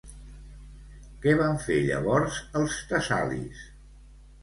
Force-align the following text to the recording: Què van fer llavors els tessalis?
Què 1.27 1.35
van 1.43 1.61
fer 1.67 1.79
llavors 1.91 2.43
els 2.63 2.83
tessalis? 2.93 3.65